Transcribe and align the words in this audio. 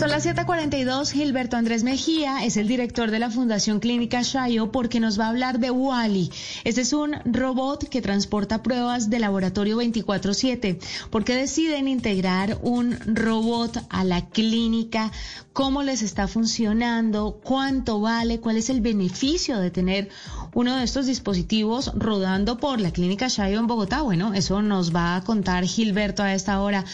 Son 0.00 0.08
las 0.08 0.24
7:42. 0.24 1.10
Gilberto 1.12 1.58
Andrés 1.58 1.82
Mejía 1.82 2.42
es 2.42 2.56
el 2.56 2.68
director 2.68 3.10
de 3.10 3.18
la 3.18 3.28
Fundación 3.28 3.80
Clínica 3.80 4.22
Shayo 4.22 4.72
porque 4.72 4.98
nos 4.98 5.20
va 5.20 5.26
a 5.26 5.28
hablar 5.28 5.58
de 5.58 5.70
Wally. 5.70 6.30
Este 6.64 6.80
es 6.80 6.94
un 6.94 7.16
robot 7.26 7.86
que 7.86 8.00
transporta 8.00 8.62
pruebas 8.62 9.10
de 9.10 9.18
laboratorio 9.18 9.76
24/7. 9.76 10.78
¿Por 11.10 11.24
qué 11.24 11.34
deciden 11.34 11.86
integrar 11.86 12.56
un 12.62 12.98
robot 13.04 13.84
a 13.90 14.04
la 14.04 14.26
clínica? 14.26 15.12
¿Cómo 15.52 15.82
les 15.82 16.00
está 16.00 16.28
funcionando? 16.28 17.38
¿Cuánto 17.44 18.00
vale? 18.00 18.40
¿Cuál 18.40 18.56
es 18.56 18.70
el 18.70 18.80
beneficio 18.80 19.58
de 19.58 19.70
tener 19.70 20.08
uno 20.54 20.76
de 20.76 20.84
estos 20.84 21.04
dispositivos 21.04 21.92
rodando 21.94 22.56
por 22.56 22.80
la 22.80 22.90
Clínica 22.90 23.28
Shayo 23.28 23.58
en 23.58 23.66
Bogotá? 23.66 24.00
Bueno, 24.00 24.32
eso 24.32 24.62
nos 24.62 24.94
va 24.94 25.16
a 25.16 25.24
contar 25.24 25.64
Gilberto 25.64 26.22
a 26.22 26.32
esta 26.32 26.60
hora. 26.60 26.86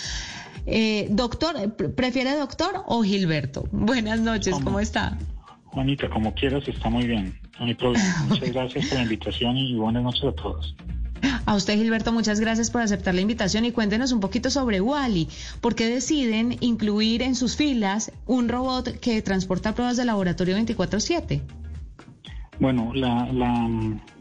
Eh, 0.66 1.06
doctor, 1.10 1.76
¿prefiere 1.94 2.36
doctor 2.36 2.82
o 2.86 3.02
Gilberto? 3.02 3.68
Buenas 3.70 4.20
noches, 4.20 4.56
¿cómo, 4.64 4.80
está? 4.80 5.16
Juanita, 5.66 6.10
como 6.10 6.34
quieras, 6.34 6.66
está 6.66 6.90
muy 6.90 7.06
bien. 7.06 7.38
No 7.60 7.66
hay 7.66 7.74
problema. 7.74 8.04
Muchas 8.28 8.52
gracias 8.52 8.86
por 8.86 8.98
la 8.98 9.02
invitación 9.04 9.56
y 9.56 9.76
buenas 9.76 10.02
noches 10.02 10.24
a 10.24 10.32
todos. 10.32 10.74
A 11.46 11.54
usted, 11.54 11.76
Gilberto, 11.76 12.12
muchas 12.12 12.40
gracias 12.40 12.70
por 12.70 12.82
aceptar 12.82 13.14
la 13.14 13.20
invitación 13.20 13.64
y 13.64 13.72
cuéntenos 13.72 14.12
un 14.12 14.20
poquito 14.20 14.50
sobre 14.50 14.80
Wally. 14.80 15.28
¿Por 15.60 15.74
qué 15.74 15.86
deciden 15.86 16.56
incluir 16.60 17.22
en 17.22 17.34
sus 17.34 17.56
filas 17.56 18.12
un 18.26 18.48
robot 18.48 18.98
que 19.00 19.22
transporta 19.22 19.74
pruebas 19.74 19.96
de 19.96 20.04
laboratorio 20.04 20.56
24-7? 20.56 21.40
Bueno, 22.58 22.92
la, 22.94 23.30
la, 23.32 23.70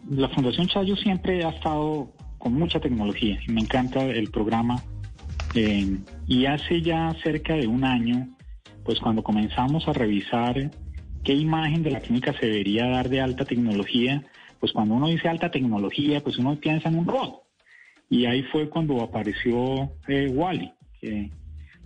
la 0.09 0.29
Fundación 0.29 0.67
Chayo 0.67 0.95
siempre 0.95 1.43
ha 1.43 1.49
estado 1.49 2.11
con 2.37 2.53
mucha 2.53 2.79
tecnología 2.79 3.39
y 3.45 3.51
me 3.51 3.61
encanta 3.61 4.03
el 4.05 4.29
programa 4.29 4.81
eh, 5.55 5.97
y 6.27 6.45
hace 6.45 6.81
ya 6.81 7.15
cerca 7.23 7.55
de 7.55 7.65
un 7.65 7.85
año, 7.85 8.27
pues 8.83 8.99
cuando 8.99 9.23
comenzamos 9.23 9.87
a 9.87 9.93
revisar 9.93 10.69
qué 11.23 11.33
imagen 11.33 11.81
de 11.81 11.91
la 11.91 12.01
clínica 12.01 12.33
se 12.33 12.47
debería 12.47 12.87
dar 12.87 13.07
de 13.07 13.21
alta 13.21 13.45
tecnología, 13.45 14.23
pues 14.59 14.73
cuando 14.73 14.95
uno 14.95 15.07
dice 15.07 15.29
alta 15.29 15.49
tecnología, 15.49 16.21
pues 16.21 16.37
uno 16.37 16.57
piensa 16.57 16.89
en 16.89 16.99
un 16.99 17.07
robot. 17.07 17.41
Y 18.09 18.25
ahí 18.25 18.43
fue 18.43 18.69
cuando 18.69 19.01
apareció 19.01 19.91
eh, 20.07 20.27
Wally. 20.27 20.71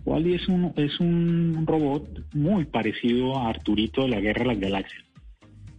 Wally 0.04 0.34
es 0.34 0.48
un, 0.48 0.72
es 0.76 0.98
un 0.98 1.64
robot 1.66 2.34
muy 2.34 2.64
parecido 2.64 3.38
a 3.38 3.50
Arturito 3.50 4.02
de 4.02 4.08
la 4.08 4.20
Guerra 4.20 4.40
de 4.40 4.48
las 4.48 4.60
Galaxias. 4.60 5.04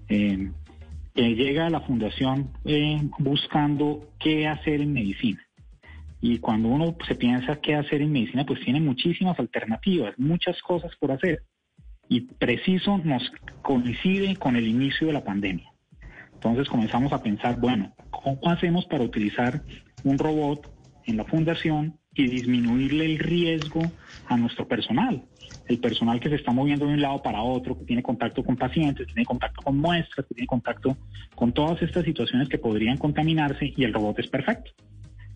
Eh, 0.08 0.50
llega 1.16 1.68
a 1.68 1.70
la 1.70 1.82
fundación 1.82 2.52
buscando 3.20 4.08
qué 4.20 4.48
hacer 4.48 4.82
en 4.82 4.94
medicina. 4.94 5.42
Y 6.22 6.38
cuando 6.38 6.70
uno 6.70 6.96
se 7.08 7.16
piensa 7.16 7.60
qué 7.60 7.76
hacer 7.76 8.04
en 8.04 8.12
medicina, 8.12 8.46
pues 8.46 8.62
tiene 8.62 8.80
muchísimas 8.80 9.38
alternativas, 9.40 10.14
muchas 10.18 10.62
cosas 10.62 10.96
por 10.98 11.12
hacer. 11.12 11.44
Y 12.08 12.22
preciso 12.22 13.00
nos 13.00 13.32
coincide 13.64 14.36
con 14.36 14.56
el 14.56 14.68
inicio 14.68 15.08
de 15.08 15.14
la 15.14 15.24
pandemia. 15.24 15.68
Entonces 16.34 16.70
comenzamos 16.70 17.12
a 17.12 17.24
pensar, 17.24 17.60
bueno, 17.60 17.94
¿cómo 18.12 18.40
hacemos 18.52 18.86
para 18.86 19.04
utilizar 19.04 19.64
un 20.04 20.20
robot 20.20 20.72
en 21.06 21.18
la 21.18 21.26
fundación 21.26 21.98
y 22.14 22.28
disminuirle 22.28 23.06
el 23.06 23.20
riesgo 23.20 23.82
a 24.28 24.38
nuestro 24.38 24.68
personal? 24.68 25.24
El 25.68 25.80
personal 25.80 26.20
que 26.20 26.30
se 26.30 26.36
está 26.36 26.52
moviendo 26.52 26.86
de 26.86 26.94
un 26.94 27.02
lado 27.02 27.24
para 27.24 27.42
otro, 27.42 27.78
que 27.80 27.86
tiene 27.86 28.04
contacto 28.04 28.44
con 28.44 28.58
pacientes, 28.58 29.08
tiene 29.08 29.26
contacto 29.26 29.62
con 29.64 29.78
muestras, 29.78 30.28
que 30.28 30.36
tiene 30.36 30.48
contacto 30.48 30.98
con 31.36 31.52
todas 31.52 31.82
estas 31.82 32.06
situaciones 32.06 32.48
que 32.48 32.60
podrían 32.60 32.98
contaminarse 32.98 33.74
y 33.76 33.84
el 33.84 33.94
robot 33.94 34.20
es 34.20 34.28
perfecto 34.28 34.72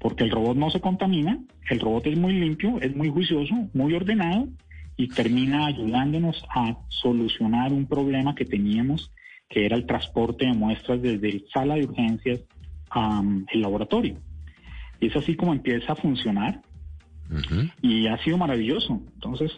porque 0.06 0.24
el 0.24 0.30
robot 0.30 0.56
no 0.56 0.70
se 0.70 0.82
contamina, 0.82 1.40
el 1.68 1.80
robot 1.80 2.06
es 2.06 2.16
muy 2.16 2.34
limpio, 2.34 2.80
es 2.80 2.96
muy 2.96 3.10
juicioso, 3.10 3.56
muy 3.74 3.92
ordenado 3.96 4.48
y 4.96 5.08
termina 5.08 5.66
ayudándonos 5.66 6.46
a 6.56 6.78
solucionar 6.90 7.74
un 7.74 7.88
problema 7.88 8.36
que 8.36 8.46
teníamos, 8.46 9.12
que 9.50 9.66
era 9.66 9.76
el 9.76 9.88
transporte 9.88 10.46
de 10.46 10.54
muestras 10.54 11.02
desde 11.02 11.44
sala 11.52 11.74
de 11.74 11.86
urgencias 11.86 12.42
al 12.92 13.48
laboratorio. 13.56 14.20
Y 15.00 15.08
es 15.08 15.16
así 15.16 15.36
como 15.36 15.54
empieza 15.54 15.94
a 15.94 15.96
funcionar 15.96 16.62
y 17.82 18.06
ha 18.06 18.20
sido 18.20 18.38
maravilloso. 18.38 19.02
Entonces 19.16 19.54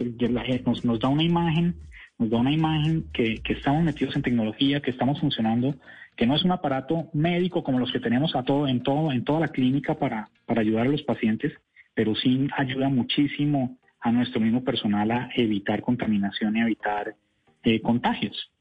nos, 0.65 0.85
nos 0.85 0.99
da 1.01 1.09
una 1.09 1.23
imagen, 1.23 1.75
nos 2.17 2.29
da 2.29 2.37
una 2.37 2.53
imagen 2.53 3.03
que, 3.11 3.35
que 3.43 3.51
estamos 3.51 3.83
metidos 3.83 4.15
en 4.15 4.21
tecnología, 4.21 4.79
que 4.79 4.91
estamos 4.91 5.19
funcionando 5.19 5.75
que 6.17 6.25
no 6.25 6.35
es 6.35 6.43
un 6.43 6.51
aparato 6.51 7.09
médico 7.13 7.63
como 7.63 7.79
los 7.79 7.91
que 7.91 7.99
tenemos 7.99 8.35
a 8.35 8.43
todo, 8.43 8.67
en, 8.67 8.81
todo, 8.81 9.11
en 9.11 9.23
toda 9.23 9.39
la 9.39 9.49
clínica 9.49 9.93
para, 9.95 10.29
para 10.45 10.61
ayudar 10.61 10.87
a 10.87 10.89
los 10.89 11.03
pacientes, 11.03 11.53
pero 11.93 12.15
sí 12.15 12.47
ayuda 12.57 12.89
muchísimo 12.89 13.77
a 14.01 14.11
nuestro 14.11 14.41
mismo 14.41 14.63
personal 14.63 15.11
a 15.11 15.29
evitar 15.35 15.81
contaminación 15.81 16.57
y 16.57 16.61
evitar 16.61 17.15
eh, 17.63 17.81
contagios. 17.81 18.51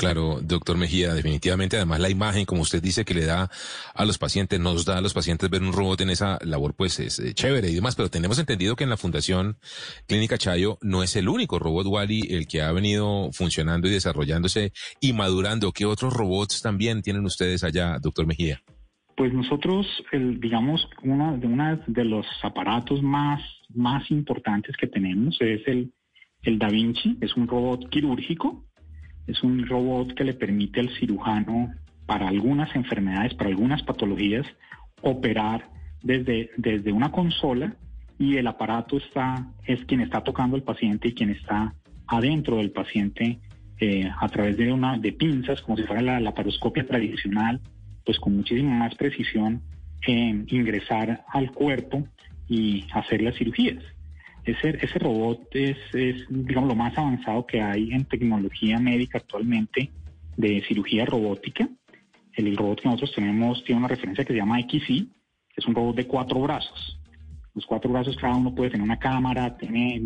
Claro, 0.00 0.38
doctor 0.40 0.78
Mejía, 0.78 1.12
definitivamente, 1.12 1.76
además 1.76 2.00
la 2.00 2.08
imagen, 2.08 2.46
como 2.46 2.62
usted 2.62 2.82
dice, 2.82 3.04
que 3.04 3.12
le 3.12 3.26
da 3.26 3.50
a 3.94 4.04
los 4.06 4.16
pacientes, 4.16 4.58
nos 4.58 4.86
da 4.86 4.96
a 4.96 5.02
los 5.02 5.12
pacientes 5.12 5.50
ver 5.50 5.60
un 5.60 5.74
robot 5.74 6.00
en 6.00 6.08
esa 6.08 6.38
labor, 6.42 6.72
pues 6.74 6.98
es 7.00 7.18
eh, 7.18 7.34
chévere 7.34 7.68
y 7.68 7.74
demás, 7.74 7.96
pero 7.96 8.08
tenemos 8.08 8.38
entendido 8.38 8.76
que 8.76 8.84
en 8.84 8.88
la 8.88 8.96
Fundación 8.96 9.58
Clínica 10.08 10.38
Chayo 10.38 10.78
no 10.80 11.02
es 11.02 11.16
el 11.16 11.28
único 11.28 11.58
robot 11.58 11.86
Wally 11.86 12.22
el 12.30 12.46
que 12.46 12.62
ha 12.62 12.72
venido 12.72 13.28
funcionando 13.34 13.88
y 13.88 13.90
desarrollándose 13.90 14.72
y 15.02 15.12
madurando. 15.12 15.70
¿Qué 15.70 15.84
otros 15.84 16.14
robots 16.14 16.62
también 16.62 17.02
tienen 17.02 17.26
ustedes 17.26 17.62
allá, 17.62 17.98
doctor 18.00 18.26
Mejía? 18.26 18.62
Pues 19.18 19.34
nosotros, 19.34 19.86
el, 20.12 20.40
digamos, 20.40 20.88
uno 21.02 21.36
de, 21.36 21.46
una 21.46 21.78
de 21.86 22.04
los 22.06 22.24
aparatos 22.42 23.02
más, 23.02 23.42
más 23.74 24.10
importantes 24.10 24.74
que 24.78 24.86
tenemos 24.86 25.36
es 25.40 25.60
el, 25.66 25.92
el 26.40 26.58
Da 26.58 26.70
Vinci, 26.70 27.18
es 27.20 27.36
un 27.36 27.46
robot 27.46 27.90
quirúrgico 27.90 28.64
es 29.30 29.42
un 29.42 29.66
robot 29.66 30.14
que 30.14 30.24
le 30.24 30.34
permite 30.34 30.80
al 30.80 30.90
cirujano, 30.98 31.72
para 32.06 32.26
algunas 32.26 32.74
enfermedades, 32.74 33.34
para 33.34 33.50
algunas 33.50 33.82
patologías, 33.84 34.44
operar 35.00 35.68
desde, 36.02 36.50
desde 36.56 36.92
una 36.92 37.12
consola 37.12 37.76
y 38.18 38.36
el 38.36 38.46
aparato 38.48 38.98
está, 38.98 39.46
es 39.64 39.84
quien 39.84 40.00
está 40.00 40.22
tocando 40.22 40.56
al 40.56 40.62
paciente 40.62 41.08
y 41.08 41.14
quien 41.14 41.30
está 41.30 41.72
adentro 42.08 42.56
del 42.56 42.72
paciente 42.72 43.38
eh, 43.78 44.10
a 44.20 44.28
través 44.28 44.56
de 44.56 44.72
una 44.72 44.98
de 44.98 45.12
pinzas, 45.12 45.62
como 45.62 45.76
si 45.76 45.84
fuera 45.84 46.02
la 46.02 46.20
laparoscopia 46.20 46.84
tradicional, 46.84 47.60
pues 48.04 48.18
con 48.18 48.36
muchísima 48.36 48.76
más 48.76 48.94
precisión 48.96 49.62
en 50.06 50.46
ingresar 50.48 51.24
al 51.28 51.52
cuerpo 51.52 52.08
y 52.48 52.84
hacer 52.92 53.22
las 53.22 53.36
cirugías. 53.36 53.82
Ese, 54.50 54.78
ese 54.80 54.98
robot 54.98 55.54
es, 55.54 55.76
digamos, 56.28 56.68
lo 56.68 56.74
más 56.74 56.96
avanzado 56.98 57.46
que 57.46 57.60
hay 57.60 57.92
en 57.92 58.04
tecnología 58.04 58.78
médica 58.78 59.18
actualmente 59.18 59.90
de 60.36 60.62
cirugía 60.66 61.04
robótica. 61.04 61.68
El 62.34 62.56
robot 62.56 62.80
que 62.80 62.88
nosotros 62.88 63.12
tenemos 63.14 63.62
tiene 63.64 63.78
una 63.78 63.88
referencia 63.88 64.24
que 64.24 64.32
se 64.32 64.38
llama 64.38 64.60
XY, 64.60 65.10
que 65.48 65.60
es 65.60 65.66
un 65.66 65.74
robot 65.74 65.96
de 65.96 66.06
cuatro 66.06 66.40
brazos. 66.40 67.00
Los 67.54 67.66
cuatro 67.66 67.90
brazos 67.90 68.16
cada 68.16 68.36
uno 68.36 68.54
puede 68.54 68.70
tener 68.70 68.84
una 68.84 68.98
cámara, 68.98 69.56
tiene 69.56 70.00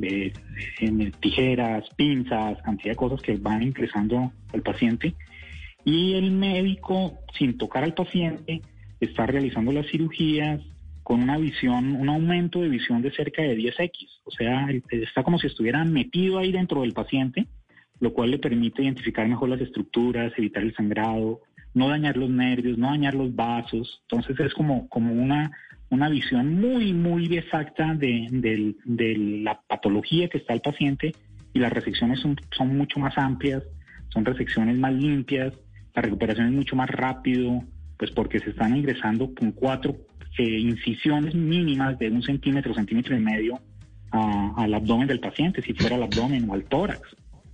tijeras, 1.21 1.85
pinzas, 1.97 2.61
cantidad 2.63 2.93
de 2.93 2.97
cosas 2.97 3.21
que 3.21 3.37
van 3.37 3.63
ingresando 3.63 4.33
al 4.53 4.63
paciente. 4.63 5.15
Y 5.85 6.15
el 6.15 6.31
médico, 6.31 7.19
sin 7.39 7.59
tocar 7.59 7.85
al 7.85 7.95
paciente, 7.95 8.63
está 9.01 9.27
realizando 9.27 9.73
las 9.73 9.87
cirugías, 9.87 10.61
con 11.05 11.23
una 11.23 11.37
visión, 11.37 11.95
un 11.95 12.09
aumento 12.09 12.63
de 12.63 12.71
visión 12.71 13.03
de 13.03 13.13
cerca 13.13 13.43
de 13.43 13.57
10x. 13.57 14.09
O 14.25 14.31
sea, 14.31 14.67
está 14.91 15.23
como 15.23 15.39
si 15.39 15.47
estuviera 15.47 15.85
metido 15.85 16.39
ahí 16.39 16.51
dentro 16.51 16.81
del 16.81 16.95
paciente, 16.95 17.47
lo 18.01 18.13
cual 18.15 18.31
le 18.31 18.39
permite 18.39 18.83
identificar 18.83 19.29
mejor 19.29 19.51
las 19.51 19.61
estructuras, 19.61 20.33
evitar 20.37 20.63
el 20.63 20.75
sangrado, 20.75 21.43
no 21.75 21.91
dañar 21.91 22.17
los 22.17 22.31
nervios, 22.31 22.79
no 22.79 22.89
dañar 22.89 23.15
los 23.15 23.35
vasos. 23.37 24.03
Entonces 24.09 24.41
es 24.41 24.55
como, 24.55 24.89
como 24.89 25.13
una, 25.13 25.53
una 25.91 26.09
visión 26.09 26.59
muy, 26.59 26.95
muy 26.95 27.27
exacta 27.37 27.95
de, 27.95 28.27
de, 28.85 29.17
la 29.43 29.61
patología 29.61 30.29
que 30.29 30.39
está 30.39 30.55
el 30.55 30.63
paciente 30.63 31.15
y 31.53 31.59
las 31.59 31.73
resecciones 31.73 32.21
son, 32.21 32.37
son 32.57 32.77
mucho 32.79 32.99
más 32.99 33.17
amplias, 33.19 33.63
son 34.09 34.25
resecciones 34.25 34.79
más 34.79 34.95
limpias, 34.95 35.53
la 35.95 36.01
recuperación 36.01 36.47
es 36.47 36.53
mucho 36.53 36.77
más 36.77 36.89
rápido, 36.89 37.63
pues 37.99 38.11
porque 38.11 38.41
se 38.41 38.51
están 38.51 38.75
ingresando 38.75 39.35
con 39.35 39.53
cuatro 39.53 39.97
eh, 40.39 40.59
incisiones 40.59 41.35
mínimas 41.35 41.99
de 41.99 42.11
un 42.11 42.23
centímetro, 42.23 42.75
centímetro 42.75 43.17
y 43.17 43.21
medio 43.21 43.61
al 44.11 44.73
abdomen 44.73 45.09
del 45.09 45.19
paciente, 45.19 45.61
si 45.61 45.75
fuera 45.75 45.97
al 45.97 46.05
abdomen 46.05 46.49
o 46.49 46.55
al 46.55 46.65
tórax. 46.65 47.01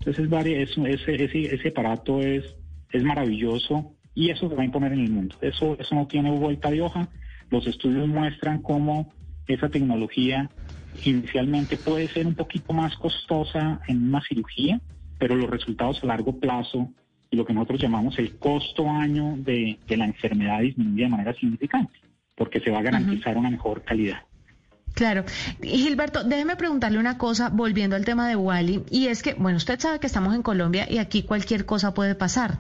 Entonces 0.01 0.29
es, 0.77 0.77
ese, 0.77 1.55
ese, 1.55 1.69
aparato 1.69 2.21
es, 2.21 2.55
maravilloso 3.03 3.95
y 4.15 4.31
eso 4.31 4.49
se 4.49 4.55
va 4.55 4.63
a 4.63 4.65
imponer 4.65 4.93
en 4.93 5.01
el 5.01 5.11
mundo. 5.11 5.37
Eso, 5.41 5.77
no 5.93 6.07
tiene 6.07 6.31
vuelta 6.31 6.71
de 6.71 6.81
hoja. 6.81 7.09
Los 7.51 7.67
estudios 7.67 8.09
muestran 8.09 8.63
cómo 8.63 9.13
esa 9.47 9.69
tecnología 9.69 10.51
inicialmente 11.05 11.77
puede 11.77 12.09
ser 12.09 12.27
un 12.27 12.35
poquito 12.35 12.73
más 12.73 12.97
costosa 12.97 13.81
en 13.89 14.09
una 14.09 14.21
cirugía, 14.23 14.81
pero 15.19 15.35
los 15.37 15.49
resultados 15.49 16.03
a 16.03 16.07
largo 16.07 16.39
plazo 16.39 16.91
y 17.31 17.37
lo 17.37 17.45
que 17.45 17.53
nosotros 17.53 17.81
llamamos 17.81 18.19
el 18.19 18.39
costo 18.39 18.89
año 18.89 19.37
de, 19.39 19.79
la 19.89 20.07
enfermedad 20.07 20.61
disminuye 20.61 21.05
de 21.05 21.09
manera 21.09 21.35
significante, 21.35 21.93
porque 22.41 22.59
se 22.61 22.71
va 22.71 22.79
a 22.79 22.83
garantizar 22.83 23.37
una 23.37 23.51
mejor 23.51 23.83
calidad. 23.83 24.21
Claro. 24.95 25.27
Gilberto, 25.61 26.25
déjeme 26.25 26.57
preguntarle 26.57 26.99
una 26.99 27.19
cosa, 27.19 27.51
volviendo 27.51 27.97
al 27.97 28.07
tema 28.07 28.27
de 28.29 28.35
Wally, 28.35 28.83
y 28.91 29.09
es 29.09 29.23
que, 29.23 29.35
bueno, 29.35 29.59
usted 29.59 29.79
sabe 29.79 30.01
que 30.01 30.07
estamos 30.07 30.35
en 30.35 30.43
Colombia 30.43 30.91
y 30.91 30.97
aquí 30.97 31.23
cualquier 31.23 31.67
cosa 31.67 31.93
puede 31.93 32.15
pasar. 32.15 32.57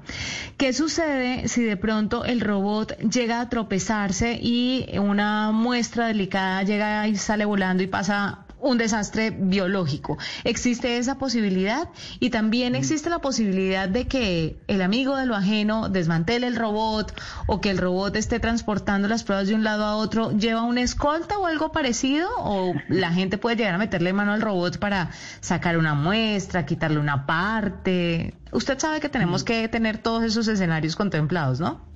¿Qué 0.59 0.75
sucede 0.75 1.49
si 1.49 1.63
de 1.63 1.79
pronto 1.79 2.27
el 2.27 2.43
robot 2.43 2.99
llega 2.99 3.41
a 3.41 3.49
tropezarse 3.49 4.39
y 4.39 4.85
una 4.99 5.51
muestra 5.51 6.09
delicada 6.09 6.63
llega 6.63 7.09
y 7.09 7.17
sale 7.17 7.47
volando 7.47 7.83
y 7.83 7.87
pasa 7.87 8.45
un 8.63 8.79
desastre 8.79 9.31
biológico. 9.31 10.19
¿Existe 10.45 10.99
esa 10.99 11.19
posibilidad? 11.19 11.89
Y 12.19 12.31
también 12.31 12.75
existe 12.75 13.11
la 13.11 13.21
posibilidad 13.21 13.89
de 13.89 14.07
que 14.07 14.57
el 14.69 14.83
amigo 14.83 15.17
de 15.17 15.27
lo 15.27 15.35
ajeno 15.35 15.89
desmantele 15.89 16.47
el 16.47 16.57
robot 16.57 17.13
o 17.47 17.61
que 17.61 17.71
el 17.71 17.79
robot 17.79 18.17
esté 18.17 18.41
transportando 18.41 19.09
las 19.09 19.25
pruebas 19.25 19.49
de 19.49 19.55
un 19.55 19.65
lado 19.65 19.85
a 19.85 19.97
otro. 19.97 20.33
¿Lleva 20.33 20.63
una 20.63 20.83
escolta 20.83 21.39
o 21.39 21.47
algo 21.47 21.73
parecido? 21.73 22.29
¿O 22.39 22.75
la 22.89 23.13
gente 23.13 23.39
puede 23.39 23.57
llegar 23.57 23.75
a 23.75 23.79
meterle 23.79 24.13
mano 24.13 24.33
al 24.33 24.41
robot 24.41 24.79
para 24.79 25.11
sacar 25.41 25.79
una 25.79 25.95
muestra, 25.95 26.67
quitarle 26.67 26.99
una 26.99 27.27
parte? 27.27 28.35
Usted 28.53 28.79
sabe 28.79 29.01
que 29.01 29.09
tenemos 29.09 29.45
que 29.45 29.69
tener 29.69 29.99
todos 29.99 30.25
esos 30.25 30.49
escenarios 30.49 30.97
contemplados, 30.97 31.61
¿no? 31.61 31.89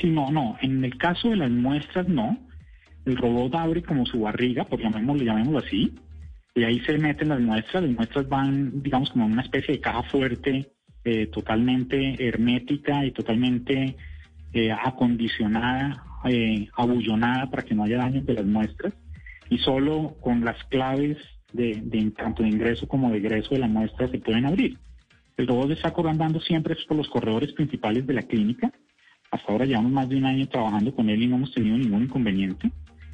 Sí, 0.00 0.08
no, 0.08 0.30
no. 0.30 0.56
En 0.60 0.84
el 0.84 0.96
caso 0.96 1.28
de 1.28 1.36
las 1.36 1.50
muestras, 1.50 2.08
no 2.08 2.49
el 3.04 3.16
robot 3.16 3.54
abre 3.54 3.82
como 3.82 4.06
su 4.06 4.20
barriga, 4.20 4.64
por 4.64 4.80
llamémoslo, 4.80 5.24
llamémoslo 5.24 5.58
así, 5.58 5.94
y 6.54 6.64
ahí 6.64 6.80
se 6.80 6.98
meten 6.98 7.28
las 7.28 7.40
muestras, 7.40 7.82
las 7.82 7.92
muestras 7.92 8.28
van, 8.28 8.82
digamos, 8.82 9.10
como 9.10 9.26
en 9.26 9.32
una 9.32 9.42
especie 9.42 9.74
de 9.74 9.80
caja 9.80 10.02
fuerte, 10.04 10.72
eh, 11.04 11.26
totalmente 11.28 12.16
hermética 12.26 13.04
y 13.04 13.12
totalmente 13.12 13.96
eh, 14.52 14.72
acondicionada, 14.72 16.04
eh, 16.24 16.68
abullonada 16.76 17.48
para 17.50 17.62
que 17.62 17.74
no 17.74 17.84
haya 17.84 17.98
daño 17.98 18.22
de 18.22 18.34
las 18.34 18.44
muestras, 18.44 18.92
y 19.48 19.58
solo 19.58 20.16
con 20.20 20.44
las 20.44 20.62
claves 20.64 21.16
de, 21.52 22.12
tanto 22.16 22.42
de 22.42 22.50
ingreso 22.50 22.86
como 22.86 23.10
de 23.10 23.18
egreso 23.18 23.54
de 23.54 23.60
la 23.60 23.68
muestra 23.68 24.08
se 24.08 24.18
pueden 24.18 24.46
abrir. 24.46 24.78
El 25.36 25.46
robot 25.46 25.70
está 25.70 25.92
andando 26.04 26.40
siempre 26.40 26.76
por 26.86 26.96
los 26.96 27.08
corredores 27.08 27.52
principales 27.52 28.06
de 28.06 28.12
la 28.12 28.22
clínica. 28.22 28.70
Hasta 29.30 29.50
ahora 29.50 29.64
llevamos 29.64 29.90
más 29.90 30.08
de 30.08 30.16
un 30.16 30.26
año 30.26 30.46
trabajando 30.48 30.94
con 30.94 31.08
él 31.08 31.22
y 31.22 31.26
no 31.26 31.36
hemos 31.36 31.54
tenido 31.54 31.78
ningún 31.78 32.02
inconveniente 32.04 32.70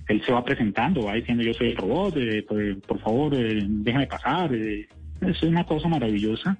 él 0.09 0.23
se 0.25 0.33
va 0.33 0.45
presentando, 0.45 1.05
va 1.05 1.15
diciendo 1.15 1.43
yo 1.43 1.53
soy 1.55 1.71
el 1.71 1.77
robot, 1.77 2.17
eh, 2.17 2.45
pues, 2.47 2.77
por 2.87 3.01
favor, 3.01 3.35
eh, 3.35 3.61
déjame 3.67 4.07
pasar. 4.07 4.55
Eh, 4.55 4.89
es 5.21 5.43
una 5.43 5.65
cosa 5.65 5.89
maravillosa. 5.89 6.57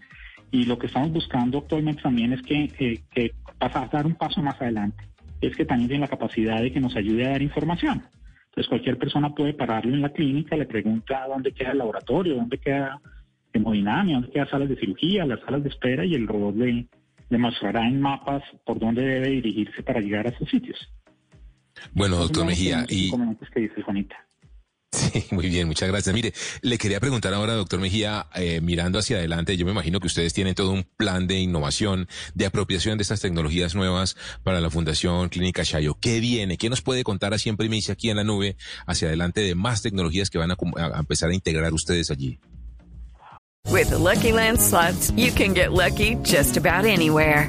Y 0.51 0.65
lo 0.65 0.79
que 0.79 0.87
estamos 0.87 1.13
buscando 1.13 1.59
actualmente 1.59 2.03
también 2.03 2.33
es 2.33 2.43
que, 2.43 2.69
que 3.11 3.33
a 3.59 3.87
dar 3.87 4.07
un 4.07 4.15
paso 4.15 4.41
más 4.43 4.61
adelante. 4.61 5.05
Es 5.41 5.57
que 5.57 5.65
también 5.65 5.89
tiene 5.89 6.03
la 6.03 6.09
capacidad 6.09 6.61
de 6.61 6.73
que 6.73 6.81
nos 6.81 6.97
ayude 6.97 7.27
a 7.27 7.31
dar 7.31 7.43
información. 7.43 8.03
Entonces 8.47 8.69
cualquier 8.69 8.97
persona 8.97 9.35
puede 9.35 9.53
pararlo 9.53 9.95
en 9.95 10.03
la 10.03 10.09
clínica, 10.09 10.57
le 10.57 10.67
pregunta 10.67 11.27
dónde 11.29 11.53
queda 11.53 11.73
el 11.73 11.79
laboratorio, 11.79 12.37
dónde 12.37 12.59
queda 12.59 13.01
hemodinamia, 13.53 14.15
dónde 14.15 14.31
quedan 14.31 14.49
salas 14.49 14.69
de 14.69 14.77
cirugía, 14.77 15.27
las 15.27 15.41
salas 15.41 15.63
de 15.63 15.69
espera 15.69 16.05
y 16.05 16.15
el 16.15 16.27
robot 16.27 16.57
le, 16.57 16.87
le 17.29 17.39
mostrará 17.39 17.87
en 17.87 18.01
mapas 18.01 18.43
por 18.65 18.79
dónde 18.79 19.03
debe 19.03 19.29
dirigirse 19.29 19.83
para 19.83 20.01
llegar 20.01 20.27
a 20.27 20.31
esos 20.31 20.49
sitios. 20.49 20.79
Bueno, 21.93 22.17
doctor 22.17 22.47
Mejía, 22.47 22.87
y... 22.89 23.11
Que 23.53 23.61
dice 23.61 23.83
Juanita. 23.83 24.17
Sí, 24.93 25.27
muy 25.31 25.49
bien, 25.49 25.67
muchas 25.67 25.89
gracias. 25.91 26.15
Mire, 26.15 26.33
le 26.63 26.79
quería 26.79 27.01
preguntar 27.01 27.35
ahora, 27.35 27.55
doctor 27.55 27.81
Mejía, 27.81 28.29
eh, 28.35 28.61
mirando 28.63 28.99
hacia 28.99 29.19
adelante, 29.19 29.57
yo 29.57 29.67
me 29.67 29.73
imagino 29.73 30.01
que 30.01 30.07
ustedes 30.07 30.33
tienen 30.33 30.55
todo 30.55 30.71
un 30.71 30.85
plan 30.97 31.27
de 31.27 31.39
innovación, 31.39 32.09
de 32.35 32.47
apropiación 32.47 32.97
de 32.97 33.03
estas 33.03 33.21
tecnologías 33.21 33.75
nuevas 33.75 34.17
para 34.43 34.61
la 34.61 34.71
Fundación 34.71 35.29
Clínica 35.29 35.65
Chayo. 35.65 35.99
¿Qué 36.01 36.21
viene? 36.21 36.57
¿Qué 36.57 36.71
nos 36.71 36.81
puede 36.81 37.05
contar 37.05 37.35
así 37.35 37.49
en 37.49 37.57
primicia 37.57 37.93
aquí 37.93 38.09
en 38.09 38.17
la 38.17 38.25
nube 38.25 38.57
hacia 38.87 39.09
adelante 39.09 39.41
de 39.41 39.55
más 39.55 39.83
tecnologías 39.83 40.31
que 40.31 40.39
van 40.39 40.53
a, 40.53 40.57
a 40.77 40.99
empezar 40.99 41.31
a 41.31 41.35
integrar 41.35 41.75
ustedes 41.75 42.11
allí? 42.11 42.39
With 43.69 43.91
the 43.91 43.99
Lucky 43.99 44.33
Land 44.33 44.61
slots, 44.61 45.13
you 45.17 45.33
can 45.33 45.53
get 45.53 45.73
lucky 45.73 46.17
just 46.23 46.57
about 46.57 46.87
anywhere. 46.87 47.49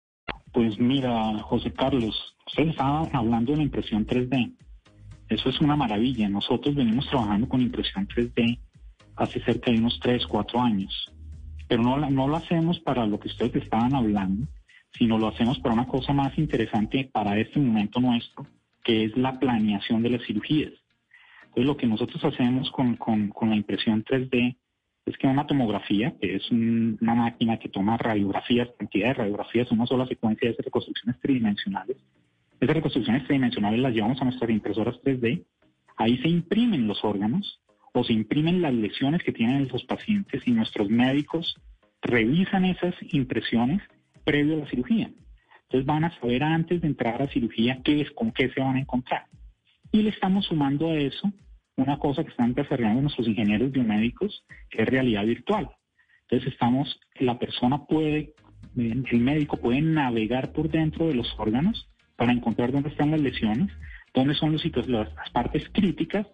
Pues 0.51 0.79
mira, 0.79 1.39
José 1.39 1.71
Carlos, 1.71 2.31
Usted 2.51 2.67
estaba 2.67 3.07
hablando 3.13 3.53
de 3.53 3.59
la 3.59 3.63
impresión 3.63 4.05
3D. 4.05 4.53
Eso 5.29 5.49
es 5.49 5.61
una 5.61 5.77
maravilla. 5.77 6.27
Nosotros 6.27 6.75
venimos 6.75 7.07
trabajando 7.07 7.47
con 7.47 7.61
impresión 7.61 8.05
3D 8.09 8.59
hace 9.15 9.41
cerca 9.45 9.71
de 9.71 9.77
unos 9.77 9.97
3, 10.01 10.27
4 10.27 10.61
años. 10.61 11.13
Pero 11.69 11.81
no, 11.81 11.97
no 12.09 12.27
lo 12.27 12.35
hacemos 12.35 12.77
para 12.81 13.05
lo 13.05 13.21
que 13.21 13.29
ustedes 13.29 13.55
estaban 13.55 13.95
hablando, 13.95 14.47
sino 14.97 15.17
lo 15.17 15.29
hacemos 15.29 15.59
para 15.59 15.75
una 15.75 15.87
cosa 15.87 16.11
más 16.11 16.37
interesante 16.37 17.09
para 17.09 17.39
este 17.39 17.57
momento 17.57 18.01
nuestro, 18.01 18.45
que 18.83 19.05
es 19.05 19.15
la 19.15 19.39
planeación 19.39 20.03
de 20.03 20.09
las 20.09 20.25
cirugías. 20.25 20.73
Entonces, 21.43 21.65
lo 21.65 21.77
que 21.77 21.87
nosotros 21.87 22.21
hacemos 22.25 22.69
con, 22.71 22.97
con 22.97 23.49
la 23.49 23.55
impresión 23.55 24.03
3D 24.03 24.57
es 25.05 25.17
que 25.17 25.27
una 25.27 25.47
tomografía, 25.47 26.13
que 26.19 26.35
es 26.35 26.51
una 26.51 27.15
máquina 27.15 27.57
que 27.57 27.69
toma 27.69 27.97
radiografías, 27.97 28.69
cantidad 28.77 29.07
de 29.09 29.13
radiografías, 29.15 29.71
una 29.71 29.85
sola 29.85 30.05
secuencia 30.05 30.47
de 30.47 30.53
esas 30.53 30.65
reconstrucciones 30.65 31.19
tridimensionales, 31.19 31.97
esas 32.59 32.75
reconstrucciones 32.75 33.23
tridimensionales 33.25 33.79
las 33.79 33.93
llevamos 33.93 34.21
a 34.21 34.25
nuestras 34.25 34.51
impresoras 34.51 34.95
3D. 35.03 35.43
Ahí 35.97 36.17
se 36.19 36.29
imprimen 36.29 36.87
los 36.87 37.03
órganos 37.03 37.59
o 37.93 38.03
se 38.03 38.13
imprimen 38.13 38.61
las 38.61 38.73
lesiones 38.73 39.23
que 39.23 39.31
tienen 39.31 39.67
los 39.67 39.83
pacientes 39.85 40.43
y 40.45 40.51
nuestros 40.51 40.87
médicos 40.87 41.55
revisan 42.03 42.65
esas 42.65 42.93
impresiones 43.13 43.81
previo 44.23 44.55
a 44.55 44.57
la 44.59 44.69
cirugía. 44.69 45.09
Entonces 45.63 45.85
van 45.85 46.03
a 46.03 46.19
saber 46.19 46.43
antes 46.43 46.81
de 46.81 46.87
entrar 46.87 47.21
a 47.21 47.27
cirugía 47.29 47.81
qué 47.83 48.01
es, 48.01 48.11
con 48.11 48.31
qué 48.31 48.49
se 48.49 48.61
van 48.61 48.75
a 48.75 48.79
encontrar. 48.79 49.25
Y 49.91 50.03
le 50.03 50.09
estamos 50.09 50.45
sumando 50.45 50.91
a 50.91 50.95
eso 50.95 51.31
una 51.75 51.97
cosa 51.97 52.23
que 52.23 52.31
están 52.31 52.53
desarrollando 52.53 53.01
nuestros 53.01 53.27
ingenieros 53.27 53.71
biomédicos, 53.71 54.43
que 54.69 54.83
es 54.83 54.89
realidad 54.89 55.25
virtual. 55.25 55.69
Entonces 56.23 56.53
estamos, 56.53 56.99
la 57.19 57.37
persona 57.39 57.85
puede, 57.85 58.33
el 58.75 59.19
médico 59.19 59.57
puede 59.57 59.81
navegar 59.81 60.53
por 60.53 60.69
dentro 60.69 61.07
de 61.07 61.15
los 61.15 61.33
órganos 61.37 61.89
para 62.15 62.31
encontrar 62.31 62.71
dónde 62.71 62.89
están 62.89 63.11
las 63.11 63.21
lesiones, 63.21 63.71
dónde 64.13 64.35
son 64.35 64.53
los 64.53 64.61
sitios, 64.61 64.87
las, 64.87 65.09
partes 65.31 65.67
críticas 65.71 66.27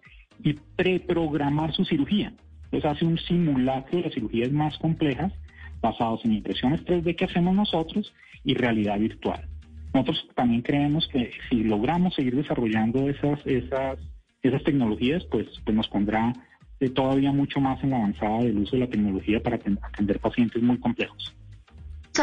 y 0.43 0.53
preprogramar 0.53 1.73
su 1.73 1.85
cirugía. 1.85 2.33
Entonces 2.65 2.91
hace 2.91 3.05
un 3.05 3.17
simulacro 3.17 3.97
de 3.97 4.05
las 4.05 4.13
cirugías 4.13 4.51
más 4.51 4.77
complejas 4.77 5.33
basados 5.81 6.23
en 6.25 6.33
impresiones 6.33 6.83
3D 6.85 7.15
que 7.15 7.25
hacemos 7.25 7.55
nosotros 7.55 8.13
y 8.43 8.53
realidad 8.55 8.99
virtual. 8.99 9.47
Nosotros 9.93 10.27
también 10.35 10.61
creemos 10.61 11.07
que 11.07 11.31
si 11.49 11.63
logramos 11.63 12.13
seguir 12.13 12.35
desarrollando 12.35 13.09
esas, 13.09 13.39
esas, 13.45 13.97
esas 14.41 14.63
tecnologías, 14.63 15.23
pues, 15.25 15.47
pues 15.63 15.75
nos 15.75 15.87
pondrá 15.87 16.33
eh, 16.79 16.89
todavía 16.89 17.31
mucho 17.31 17.59
más 17.59 17.83
en 17.83 17.91
la 17.91 17.97
avanzada 17.97 18.39
del 18.39 18.57
uso 18.57 18.75
de 18.75 18.83
la 18.83 18.89
tecnología 18.89 19.41
para 19.41 19.55
atender 19.55 20.19
pacientes 20.19 20.61
muy 20.61 20.77
complejos. 20.79 21.35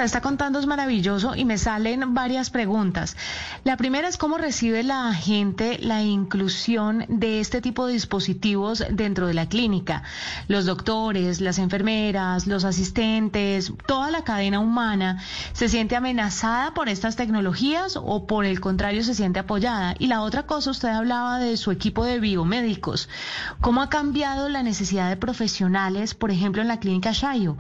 Está 0.03 0.21
contando 0.21 0.59
es 0.59 0.67
maravilloso 0.67 1.37
y 1.37 1.45
me 1.45 1.59
salen 1.59 2.15
varias 2.15 2.51
preguntas. 2.51 3.17
La 3.63 3.77
primera 3.77 4.09
es 4.09 4.17
cómo 4.17 4.39
recibe 4.39 4.83
la 4.83 5.13
gente 5.15 5.79
la 5.81 6.03
inclusión 6.03 7.05
de 7.09 7.41
este 7.41 7.61
tipo 7.61 7.87
de 7.87 7.93
dispositivos 7.93 8.85
dentro 8.91 9.27
de 9.27 9.35
la 9.35 9.47
clínica. 9.47 10.03
Los 10.49 10.67
doctores, 10.67 11.41
las 11.41 11.59
enfermeras, 11.59 12.47
los 12.47 12.65
asistentes, 12.65 13.73
toda 13.87 14.11
la 14.11 14.25
cadena 14.25 14.61
humana, 14.61 15.23
¿se 15.53 15.69
siente 15.69 15.97
amenazada 15.97 16.75
por 16.75 16.89
estas 16.89 17.17
tecnologías 17.17 17.97
o 17.97 18.27
por 18.27 18.45
el 18.45 18.61
contrario 18.61 19.05
se 19.05 19.15
siente 19.15 19.41
apoyada? 19.41 19.95
Y 19.99 20.09
la 20.09 20.23
otra 20.23 20.45
cosa, 20.45 20.71
usted 20.71 20.89
hablaba 20.89 21.39
de 21.39 21.57
su 21.57 21.71
equipo 21.71 22.05
de 22.05 22.21
biomédicos. 22.21 23.09
¿Cómo 23.61 23.83
ha 23.83 23.89
cambiado 23.89 24.49
la 24.49 24.63
necesidad 24.63 25.09
de 25.09 25.17
profesionales, 25.17 26.15
por 26.15 26.31
ejemplo, 26.31 26.63
en 26.63 26.69
la 26.69 26.81
clínica 26.81 27.13
Shayo? 27.13 27.57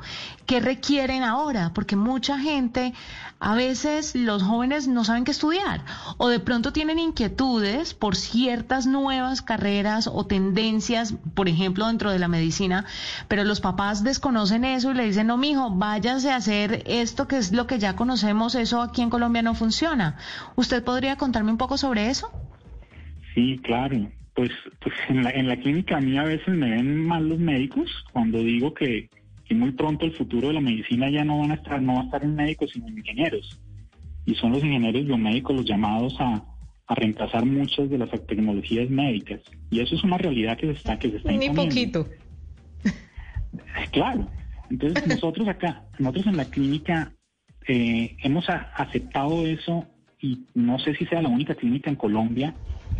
¿Qué 0.46 0.60
requieren 0.60 1.22
ahora? 1.22 1.72
Porque 1.74 1.96
mucha 2.24 2.38
gente, 2.38 2.94
a 3.38 3.54
veces 3.54 4.14
los 4.14 4.42
jóvenes 4.42 4.88
no 4.88 5.04
saben 5.04 5.24
qué 5.24 5.30
estudiar 5.30 5.82
o 6.16 6.28
de 6.28 6.40
pronto 6.40 6.72
tienen 6.72 6.98
inquietudes 6.98 7.92
por 7.92 8.16
ciertas 8.16 8.86
nuevas 8.86 9.42
carreras 9.42 10.06
o 10.10 10.24
tendencias, 10.24 11.14
por 11.34 11.50
ejemplo, 11.50 11.86
dentro 11.86 12.10
de 12.10 12.18
la 12.18 12.28
medicina, 12.28 12.86
pero 13.28 13.44
los 13.44 13.60
papás 13.60 14.02
desconocen 14.04 14.64
eso 14.64 14.92
y 14.92 14.94
le 14.94 15.04
dicen, 15.04 15.26
no, 15.26 15.36
mijo, 15.36 15.68
váyase 15.68 16.30
a 16.30 16.36
hacer 16.36 16.82
esto 16.86 17.28
que 17.28 17.36
es 17.36 17.52
lo 17.52 17.66
que 17.66 17.78
ya 17.78 17.94
conocemos, 17.94 18.54
eso 18.54 18.80
aquí 18.80 19.02
en 19.02 19.10
Colombia 19.10 19.42
no 19.42 19.54
funciona. 19.54 20.16
¿Usted 20.56 20.82
podría 20.82 21.16
contarme 21.16 21.50
un 21.50 21.58
poco 21.58 21.76
sobre 21.76 22.08
eso? 22.08 22.30
Sí, 23.34 23.60
claro. 23.62 24.10
Pues, 24.34 24.50
pues 24.80 24.94
en, 25.10 25.24
la, 25.24 25.30
en 25.30 25.46
la 25.46 25.56
clínica 25.58 25.98
a 25.98 26.00
mí 26.00 26.16
a 26.16 26.24
veces 26.24 26.48
me 26.48 26.70
ven 26.70 27.06
mal 27.06 27.28
los 27.28 27.38
médicos 27.38 27.90
cuando 28.14 28.38
digo 28.38 28.72
que 28.72 29.10
que 29.44 29.54
muy 29.54 29.72
pronto 29.72 30.06
el 30.06 30.12
futuro 30.12 30.48
de 30.48 30.54
la 30.54 30.60
medicina 30.60 31.10
ya 31.10 31.24
no 31.24 31.38
van 31.38 31.52
a 31.52 31.54
estar, 31.54 31.80
no 31.80 31.94
va 31.94 32.00
a 32.00 32.04
estar 32.04 32.24
en 32.24 32.34
médicos, 32.34 32.70
sino 32.72 32.88
en 32.88 32.98
ingenieros. 32.98 33.60
Y 34.26 34.34
son 34.34 34.52
los 34.52 34.64
ingenieros 34.64 35.04
biomédicos 35.04 35.56
los 35.56 35.66
llamados 35.66 36.16
a, 36.18 36.44
a 36.86 36.94
reemplazar 36.94 37.44
muchas 37.44 37.90
de 37.90 37.98
las 37.98 38.10
tecnologías 38.26 38.88
médicas. 38.90 39.40
Y 39.70 39.80
eso 39.80 39.94
es 39.94 40.04
una 40.04 40.18
realidad 40.18 40.56
que 40.56 40.66
se 40.66 40.72
está, 40.72 40.98
que 40.98 41.10
se 41.10 41.16
está 41.18 41.32
Ni 41.32 41.50
poquito. 41.50 42.06
Claro. 43.92 44.28
Entonces 44.70 45.06
nosotros 45.08 45.48
acá, 45.48 45.84
nosotros 45.98 46.26
en 46.26 46.36
la 46.36 46.46
clínica 46.46 47.12
eh, 47.66 48.16
hemos 48.22 48.46
aceptado 48.48 49.46
eso 49.46 49.86
y 50.20 50.46
no 50.54 50.78
sé 50.78 50.94
si 50.94 51.06
sea 51.06 51.22
la 51.22 51.28
única 51.28 51.54
clínica 51.54 51.90
en 51.90 51.96
Colombia, 51.96 52.54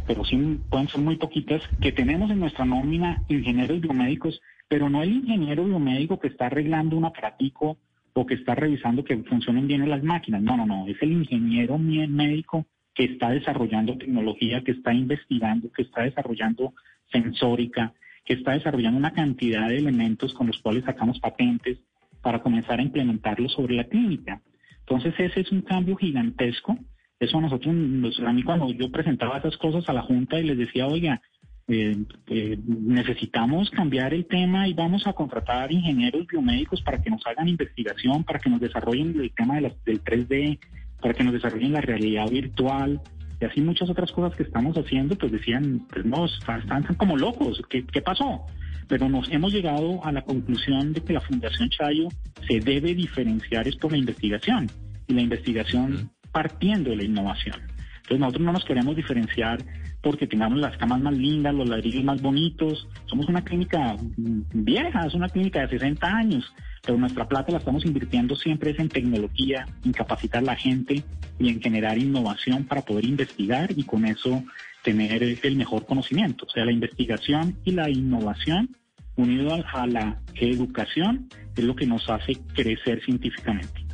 pero 0.07 0.25
sí 0.25 0.37
pueden 0.69 0.89
ser 0.89 1.01
muy 1.01 1.17
poquitas, 1.17 1.63
que 1.81 1.93
tenemos 1.93 2.31
en 2.31 2.41
nuestra 2.41 2.65
nómina 2.65 3.23
ingenieros 3.29 3.81
biomédicos 3.81 4.41
pero 4.75 4.91
no 4.91 5.05
el 5.05 5.13
ingeniero 5.13 5.65
biomédico 5.67 6.19
que 6.19 6.27
está 6.27 6.47
arreglando 6.47 6.97
un 6.97 7.05
aparatico 7.05 7.79
o 8.13 8.27
que 8.27 8.35
está 8.35 8.57
revisando 8.57 9.05
que 9.05 9.17
funcionen 9.19 9.69
bien 9.69 9.89
las 9.89 10.03
máquinas. 10.03 10.43
No, 10.43 10.57
no, 10.57 10.67
no, 10.67 10.89
es 10.89 11.01
el 11.01 11.13
ingeniero 11.13 11.79
médico 11.79 12.67
que 12.93 13.05
está 13.05 13.31
desarrollando 13.31 13.97
tecnología, 13.97 14.65
que 14.65 14.73
está 14.73 14.93
investigando, 14.93 15.71
que 15.71 15.83
está 15.83 16.03
desarrollando 16.03 16.75
sensórica, 17.13 17.93
que 18.25 18.35
está 18.35 18.55
desarrollando 18.55 18.99
una 18.99 19.13
cantidad 19.13 19.69
de 19.69 19.79
elementos 19.79 20.35
con 20.35 20.49
los 20.49 20.59
cuales 20.59 20.83
sacamos 20.83 21.21
patentes 21.21 21.79
para 22.21 22.43
comenzar 22.43 22.81
a 22.81 22.83
implementarlos 22.83 23.53
sobre 23.53 23.77
la 23.77 23.85
clínica. 23.85 24.43
Entonces 24.81 25.15
ese 25.19 25.43
es 25.43 25.53
un 25.53 25.63
cambio 25.63 25.95
gigantesco. 25.95 26.77
Eso 27.21 27.39
a 27.39 27.43
nosotros, 27.43 27.73
a 28.27 28.33
mí 28.33 28.43
cuando 28.43 28.73
yo 28.73 28.91
presentaba 28.91 29.39
esas 29.39 29.57
cosas 29.57 29.89
a 29.89 29.93
la 29.93 30.03
Junta 30.03 30.41
y 30.41 30.43
les 30.43 30.59
decía, 30.59 30.89
oiga, 30.89 31.23
eh, 31.67 31.97
eh, 32.27 32.59
necesitamos 32.67 33.71
cambiar 33.71 34.13
el 34.13 34.27
tema 34.27 34.69
y 34.69 34.75
vamos 34.75 35.07
a 35.07 35.15
contratar 35.15 35.73
ingenieros 35.73 36.27
biomédicos 36.27 36.83
para 36.83 37.01
que 37.01 37.11
nos 37.11 37.27
hagan 37.27 37.49
investigación, 37.49 38.23
para 38.25 38.39
que 38.39 38.51
nos 38.51 38.61
desarrollen 38.61 39.19
el 39.19 39.33
tema 39.33 39.57
de 39.57 39.73
del 39.87 40.05
3D, 40.05 40.59
para 41.01 41.15
que 41.15 41.25
nos 41.25 41.33
desarrollen 41.33 41.73
la 41.73 41.81
realidad 41.81 42.29
virtual 42.29 43.01
y 43.41 43.45
así 43.45 43.61
muchas 43.61 43.89
otras 43.89 44.13
cosas 44.13 44.37
que 44.37 44.43
estamos 44.43 44.77
haciendo, 44.77 45.17
pues 45.17 45.33
decían, 45.33 45.87
pues 45.91 46.05
no, 46.05 46.27
están, 46.27 46.85
como 46.97 47.17
locos, 47.17 47.61
¿qué, 47.69 47.85
¿qué 47.85 48.01
pasó? 48.01 48.43
Pero 48.89 49.09
nos 49.09 49.31
hemos 49.31 49.53
llegado 49.53 50.05
a 50.05 50.13
la 50.13 50.23
conclusión 50.23 50.93
de 50.93 51.01
que 51.03 51.15
la 51.15 51.21
Fundación 51.21 51.71
Chayo 51.71 52.09
se 52.47 52.61
debe 52.61 52.95
diferenciar 52.95 53.67
es 53.67 53.77
por 53.77 53.93
la 53.93 53.99
investigación 53.99 54.71
y 55.07 55.15
la 55.15 55.23
investigación 55.23 56.11
partiendo 56.31 56.91
de 56.91 56.97
la 56.97 57.05
innovación. 57.05 57.57
Entonces 57.97 58.19
nosotros 58.19 58.45
no 58.45 58.53
nos 58.53 58.65
queremos 58.65 58.97
diferenciar 58.97 59.65
porque 60.05 60.27
tengamos 60.27 60.59
las 60.59 60.77
camas 60.77 61.01
más 61.01 61.15
lindas, 61.15 61.55
los 61.55 61.67
ladrillos 61.67 62.05
más 62.05 62.21
bonitos. 62.21 62.87
Somos 63.07 63.27
una 63.27 63.43
clínica 63.43 63.97
vieja, 64.53 65.07
es 65.07 65.15
una 65.15 65.31
clínica 65.31 65.61
de 65.61 65.69
60 65.69 66.07
años, 66.07 66.53
pero 66.85 66.99
nuestra 66.99 67.27
plata 67.27 67.51
la 67.51 67.59
estamos 67.59 67.87
invirtiendo 67.87 68.37
siempre 68.37 68.73
es 68.73 68.79
en 68.79 68.91
tecnología, 68.91 69.67
en 69.83 69.93
capacitar 69.93 70.43
a 70.43 70.47
la 70.47 70.57
gente 70.57 71.03
y 71.39 71.49
en 71.49 71.61
generar 71.61 71.97
innovación 71.97 72.65
para 72.65 72.83
poder 72.83 73.07
investigar 73.07 73.71
y 73.75 73.83
con 73.85 74.05
eso 74.05 74.45
tener 74.83 75.23
el 75.23 75.57
mejor 75.57 75.87
conocimiento. 75.87 76.45
O 76.45 76.51
sea, 76.51 76.67
la 76.67 76.73
investigación 76.73 77.57
y 77.65 77.73
la 77.73 77.89
innovación 77.89 78.77
unido 79.17 79.55
a 79.55 79.87
la 79.87 80.21
educación 80.35 81.31
es 81.57 81.65
lo 81.65 81.75
que 81.75 81.87
nos 81.87 82.11
hace 82.11 82.35
crecer 82.55 83.03
científicamente. 83.03 83.87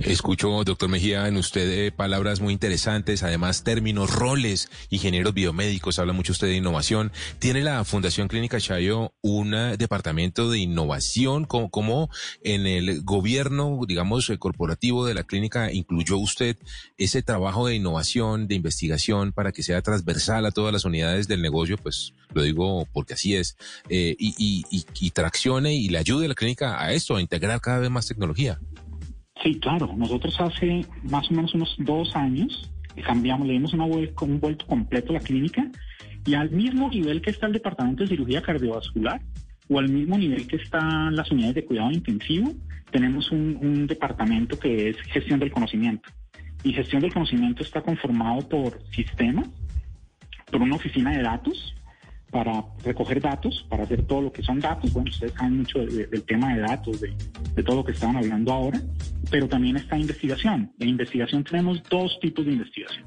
Escucho, 0.00 0.64
doctor 0.64 0.88
Mejía, 0.88 1.28
en 1.28 1.36
usted 1.36 1.86
eh, 1.86 1.92
palabras 1.92 2.40
muy 2.40 2.52
interesantes, 2.52 3.22
además 3.22 3.62
términos, 3.62 4.10
roles, 4.10 4.68
ingenieros 4.90 5.32
biomédicos, 5.34 5.98
habla 5.98 6.12
mucho 6.12 6.32
usted 6.32 6.48
de 6.48 6.56
innovación. 6.56 7.12
¿Tiene 7.38 7.62
la 7.62 7.84
Fundación 7.84 8.28
Clínica 8.28 8.60
Chayo 8.60 9.14
un 9.22 9.54
eh, 9.54 9.76
departamento 9.78 10.50
de 10.50 10.58
innovación? 10.58 11.44
¿Cómo, 11.44 12.10
en 12.42 12.66
el 12.66 13.02
gobierno, 13.02 13.78
digamos, 13.86 14.28
eh, 14.30 14.38
corporativo 14.38 15.06
de 15.06 15.14
la 15.14 15.22
clínica 15.22 15.72
incluyó 15.72 16.18
usted 16.18 16.56
ese 16.98 17.22
trabajo 17.22 17.66
de 17.66 17.76
innovación, 17.76 18.48
de 18.48 18.56
investigación, 18.56 19.32
para 19.32 19.52
que 19.52 19.62
sea 19.62 19.80
transversal 19.80 20.44
a 20.44 20.50
todas 20.50 20.72
las 20.72 20.84
unidades 20.84 21.28
del 21.28 21.40
negocio? 21.40 21.78
Pues 21.78 22.14
lo 22.34 22.42
digo 22.42 22.86
porque 22.92 23.14
así 23.14 23.36
es, 23.36 23.56
y, 23.88 24.16
y, 24.18 24.84
y 25.00 25.10
traccione 25.12 25.74
y 25.74 25.88
le 25.88 25.98
ayude 25.98 26.26
a 26.26 26.28
la 26.28 26.34
clínica 26.34 26.82
a 26.82 26.92
esto, 26.92 27.16
a 27.16 27.20
integrar 27.20 27.60
cada 27.60 27.78
vez 27.78 27.90
más 27.90 28.06
tecnología. 28.06 28.58
Sí, 29.42 29.58
claro. 29.58 29.92
Nosotros 29.96 30.40
hace 30.40 30.86
más 31.02 31.30
o 31.30 31.34
menos 31.34 31.54
unos 31.54 31.74
dos 31.78 32.14
años 32.16 32.70
cambiamos, 33.04 33.46
le 33.46 33.54
dimos 33.54 33.72
una 33.72 33.86
vuelta, 33.86 34.24
un 34.24 34.38
vuelto 34.38 34.66
completo 34.66 35.10
a 35.10 35.14
la 35.14 35.20
clínica 35.20 35.68
y 36.24 36.34
al 36.34 36.50
mismo 36.50 36.88
nivel 36.88 37.20
que 37.20 37.30
está 37.30 37.46
el 37.46 37.52
departamento 37.52 38.04
de 38.04 38.08
cirugía 38.08 38.40
cardiovascular 38.40 39.20
o 39.68 39.78
al 39.78 39.88
mismo 39.88 40.16
nivel 40.16 40.46
que 40.46 40.56
están 40.56 41.16
las 41.16 41.30
unidades 41.30 41.56
de 41.56 41.64
cuidado 41.64 41.90
intensivo, 41.90 42.52
tenemos 42.90 43.32
un, 43.32 43.58
un 43.60 43.86
departamento 43.86 44.58
que 44.58 44.90
es 44.90 44.96
gestión 45.02 45.40
del 45.40 45.50
conocimiento. 45.50 46.08
Y 46.62 46.72
gestión 46.72 47.02
del 47.02 47.12
conocimiento 47.12 47.62
está 47.62 47.82
conformado 47.82 48.48
por 48.48 48.80
sistemas, 48.94 49.48
por 50.50 50.62
una 50.62 50.76
oficina 50.76 51.10
de 51.10 51.22
datos, 51.22 51.74
para 52.30 52.64
recoger 52.84 53.20
datos, 53.20 53.66
para 53.68 53.84
hacer 53.84 54.02
todo 54.06 54.22
lo 54.22 54.32
que 54.32 54.42
son 54.42 54.60
datos. 54.60 54.92
Bueno, 54.92 55.10
ustedes 55.10 55.32
saben 55.34 55.58
mucho 55.58 55.78
del 55.84 56.22
tema 56.24 56.54
de 56.54 56.60
datos, 56.62 57.00
de, 57.00 57.14
de, 57.54 57.62
todo 57.62 57.76
lo 57.76 57.84
que 57.84 57.92
estaban 57.92 58.16
hablando 58.16 58.52
ahora, 58.52 58.80
pero 59.30 59.48
también 59.48 59.76
está 59.76 59.96
investigación. 59.96 60.72
En 60.78 60.88
investigación 60.88 61.44
tenemos 61.44 61.82
dos 61.88 62.18
tipos 62.20 62.44
de 62.44 62.52
investigación. 62.52 63.04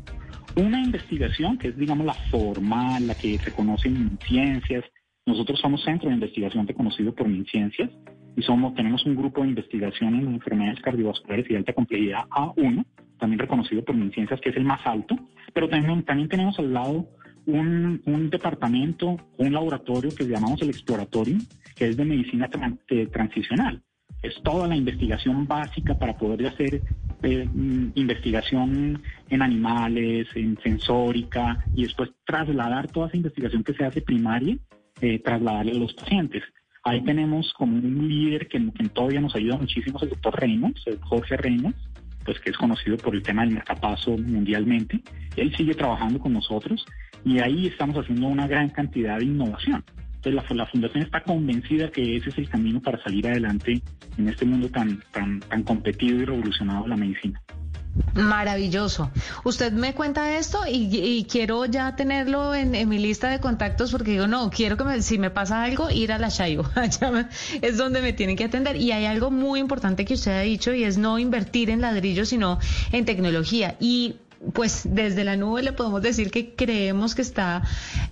Una 0.56 0.82
investigación 0.82 1.58
que 1.58 1.68
es, 1.68 1.78
digamos, 1.78 2.06
la 2.06 2.16
formal, 2.32 3.06
la 3.06 3.16
que 3.16 3.38
se 3.38 3.52
conoce 3.52 3.90
en 3.90 4.18
ciencias. 4.28 4.84
Nosotros 5.26 5.60
somos 5.60 5.84
centro 5.84 6.10
de 6.10 6.16
investigación 6.16 6.66
reconocido 6.66 7.14
por 7.14 7.28
MinCiencias 7.28 7.92
y 8.36 8.42
somos, 8.44 8.74
tenemos 8.76 9.06
un 9.06 9.16
grupo 9.16 9.42
de 9.42 9.50
investigación 9.50 10.16
en 10.16 10.36
enfermedades 10.36 10.80
cardiovasculares 10.82 11.46
y 11.48 11.50
de 11.50 11.58
alta 11.58 11.74
complejidad 11.74 12.28
A1, 12.30 12.86
también 13.20 13.40
reconocido 13.40 13.84
por 13.84 13.96
MinCiencias, 13.96 14.40
que 14.42 14.50
es 14.50 14.58
el 14.58 14.64
más 14.64 14.80
alto, 14.86 15.16
pero 15.54 15.68
también, 15.68 16.04
también 16.04 16.30
tenemos 16.30 16.58
al 16.60 16.74
lado 16.74 17.08
un, 17.48 18.02
un, 18.06 18.30
departamento, 18.30 19.18
un 19.38 19.54
laboratorio 19.54 20.14
que 20.14 20.26
llamamos 20.26 20.62
el 20.62 20.70
exploratorio, 20.70 21.38
que 21.76 21.88
es 21.88 21.98
de 21.98 22.06
medicina 22.06 22.50
transicional. 23.12 23.82
Es 24.22 24.42
toda 24.44 24.68
la 24.68 24.76
investigación 24.76 25.48
básica 25.48 25.98
para 25.98 26.18
poder 26.18 26.48
hacer 26.48 26.82
eh, 27.24 27.50
mm, 27.52 27.92
investigación 27.96 29.02
en 29.30 29.42
animales, 29.42 30.28
en 30.36 30.58
sensórica, 30.62 31.66
y 31.74 31.84
después 31.84 32.10
trasladar 32.26 32.88
toda 32.92 33.08
esa 33.08 33.18
investigación 33.18 33.64
que 33.64 33.74
se 33.74 33.86
hace 33.86 34.02
primaria, 34.02 34.58
eh, 35.02 35.20
trasladarle 35.20 35.72
a 35.72 35.76
los 35.76 35.94
pacientes. 35.94 36.44
Ahí 36.84 37.02
tenemos 37.04 37.54
como 37.54 37.76
un 37.78 38.08
líder 38.08 38.48
que, 38.48 38.72
que 38.72 38.90
todavía 38.90 39.22
nos 39.22 39.36
ayuda 39.36 39.58
muchísimo, 39.58 40.00
el 40.02 40.10
doctor 40.10 40.40
Reynolds, 40.40 40.82
el 40.86 41.00
Jorge 41.00 41.38
Reynolds, 41.38 41.80
pues 42.28 42.40
que 42.42 42.50
es 42.50 42.58
conocido 42.58 42.98
por 42.98 43.16
el 43.16 43.24
tema 43.24 43.44
del 43.44 43.56
marcapaso 43.56 44.18
mundialmente. 44.18 45.02
Él 45.38 45.56
sigue 45.56 45.74
trabajando 45.74 46.20
con 46.20 46.34
nosotros 46.34 46.86
y 47.28 47.40
ahí 47.40 47.68
estamos 47.68 47.98
haciendo 47.98 48.28
una 48.28 48.48
gran 48.48 48.70
cantidad 48.70 49.18
de 49.20 49.26
innovación. 49.26 49.84
Entonces 50.16 50.56
la, 50.56 50.66
Fundación 50.66 51.04
está 51.04 51.22
convencida 51.22 51.92
que 51.92 52.18
ese 52.18 52.30
es 52.30 52.38
el 52.38 52.50
camino 52.50 52.82
para 52.82 53.02
salir 53.04 53.28
adelante 53.28 53.82
en 54.18 54.30
este 54.30 54.46
mundo 54.46 54.70
tan, 54.70 55.02
tan, 55.12 55.42
tan 55.42 55.64
competido 55.64 56.22
y 56.22 56.26
revolucionado 56.26 56.84
de 56.84 56.90
la 56.90 56.98
medicina. 56.98 57.42
Maravilloso. 58.14 59.12
Usted 59.44 59.74
me 59.74 59.94
cuenta 59.94 60.38
esto 60.38 60.60
y, 60.68 61.26
quiero 61.30 61.66
ya 61.66 61.96
tenerlo 61.96 62.54
en, 62.56 62.88
mi 62.88 63.00
lista 63.00 63.30
de 63.30 63.40
contactos 63.40 63.92
porque 63.92 64.12
digo, 64.12 64.28
no, 64.28 64.50
quiero 64.50 64.78
que 64.78 64.84
me, 64.84 65.02
si 65.02 65.18
me 65.18 65.30
pasa 65.30 65.64
algo, 65.64 65.90
ir 65.90 66.12
a 66.12 66.18
la 66.18 66.30
Shayo. 66.30 66.64
Es 67.62 67.78
donde 67.78 68.02
me 68.02 68.14
tienen 68.14 68.36
que 68.36 68.46
atender. 68.46 68.76
Y 68.76 68.92
hay 68.92 69.06
algo 69.06 69.32
muy 69.32 69.60
importante 69.60 70.06
que 70.06 70.14
usted 70.14 70.32
ha 70.32 70.42
dicho 70.42 70.74
y 70.74 70.84
es 70.84 70.98
no 70.98 71.20
invertir 71.20 71.70
en 71.70 71.82
ladrillos, 71.82 72.30
sino 72.30 72.60
en 72.92 73.06
tecnología. 73.06 73.76
Y 73.80 74.16
pues 74.54 74.82
desde 74.86 75.24
la 75.24 75.36
nube 75.36 75.64
le 75.64 75.74
podemos 75.74 76.02
decir 76.02 76.32
que 76.32 76.54
creemos 76.54 77.16
que 77.16 77.22
está 77.22 77.64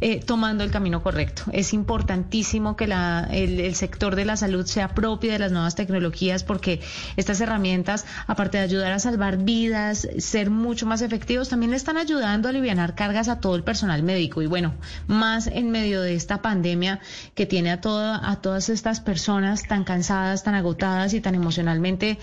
eh, 0.01 0.19
tomando 0.19 0.63
el 0.63 0.71
camino 0.71 1.03
correcto. 1.03 1.43
Es 1.51 1.73
importantísimo 1.73 2.75
que 2.75 2.85
el, 2.85 3.75
sector 3.75 4.15
de 4.15 4.25
la 4.25 4.37
salud 4.37 4.65
sea 4.65 4.89
propio 4.89 5.31
de 5.31 5.39
las 5.39 5.51
nuevas 5.51 5.75
tecnologías 5.75 6.43
porque 6.43 6.81
estas 7.15 7.41
herramientas, 7.41 8.05
aparte 8.27 8.57
de 8.57 8.63
ayudar 8.63 8.91
a 8.91 8.99
salvar 8.99 9.37
vidas, 9.37 10.07
ser 10.17 10.49
mucho 10.49 10.85
más 10.85 11.01
efectivos, 11.01 11.49
también 11.49 11.73
están 11.73 11.97
ayudando 11.97 12.47
a 12.47 12.51
aliviar 12.51 12.95
cargas 12.95 13.29
a 13.29 13.39
todo 13.39 13.55
el 13.55 13.63
personal 13.63 14.03
médico. 14.03 14.41
Y 14.41 14.47
bueno, 14.47 14.73
más 15.07 15.47
en 15.47 15.71
medio 15.71 16.01
de 16.01 16.15
esta 16.15 16.41
pandemia 16.41 16.99
que 17.35 17.45
tiene 17.45 17.71
a, 17.71 17.81
toda, 17.81 18.29
a 18.29 18.41
todas 18.41 18.69
estas 18.69 18.99
personas 18.99 19.63
tan 19.67 19.83
cansadas, 19.83 20.43
tan 20.43 20.55
agotadas 20.55 21.13
y 21.13 21.21
tan 21.21 21.35
emocionalmente 21.35 22.17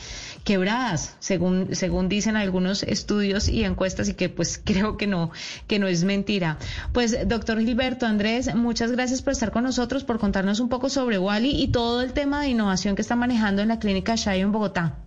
quebradas, 0.44 1.16
según, 1.20 1.74
según 1.74 2.08
dicen 2.08 2.36
algunos 2.36 2.82
estudios 2.82 3.48
y 3.48 3.64
encuestas 3.64 3.91
y 4.08 4.14
que 4.14 4.28
pues 4.28 4.58
creo 4.64 4.96
que 4.96 5.06
no, 5.06 5.30
que 5.66 5.78
no 5.78 5.86
es 5.86 6.04
mentira. 6.04 6.58
Pues 6.92 7.28
doctor 7.28 7.60
Gilberto 7.60 8.06
Andrés, 8.06 8.54
muchas 8.54 8.92
gracias 8.92 9.22
por 9.22 9.32
estar 9.32 9.52
con 9.52 9.64
nosotros, 9.64 10.04
por 10.04 10.18
contarnos 10.18 10.60
un 10.60 10.68
poco 10.68 10.88
sobre 10.88 11.18
Wally 11.18 11.62
y 11.62 11.68
todo 11.68 12.02
el 12.02 12.12
tema 12.12 12.42
de 12.42 12.48
innovación 12.48 12.96
que 12.96 13.02
está 13.02 13.16
manejando 13.16 13.62
en 13.62 13.68
la 13.68 13.78
clínica 13.78 14.14
Shayo 14.16 14.44
en 14.44 14.52
Bogotá. 14.52 14.98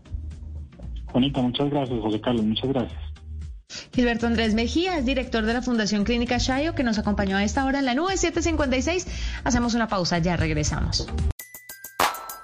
Juanita, 1.12 1.42
muchas 1.42 1.70
gracias, 1.70 2.00
José 2.02 2.22
Carlos, 2.22 2.46
muchas 2.46 2.70
gracias. 2.70 3.00
Gilberto 3.94 4.28
Andrés 4.28 4.54
Mejía 4.54 4.98
es 4.98 5.06
director 5.06 5.46
de 5.46 5.54
la 5.54 5.62
Fundación 5.62 6.04
Clínica 6.04 6.38
Shayo 6.38 6.76
que 6.76 6.84
nos 6.84 6.98
acompañó 6.98 7.38
a 7.38 7.44
esta 7.44 7.66
hora 7.66 7.80
en 7.80 7.86
la 7.86 7.96
nube 7.96 8.18
756. 8.18 9.08
Hacemos 9.44 9.74
una 9.74 9.88
pausa, 9.88 10.20
ya 10.20 10.38
regresamos. 10.38 11.08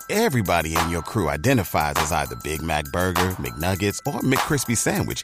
Everybody 0.09 0.75
in 0.75 0.89
your 0.89 1.01
crew 1.03 1.29
identifies 1.29 1.95
as 1.95 2.11
either 2.11 2.35
Big 2.43 2.61
Mac 2.61 2.83
Burger, 2.91 3.33
McNuggets 3.39 3.99
or 4.05 4.19
McCrispy 4.21 4.75
Sandwich. 4.75 5.23